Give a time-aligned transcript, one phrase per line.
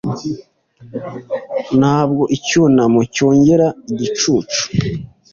[1.79, 4.61] Ntabwo icyunamo cyongera igicucu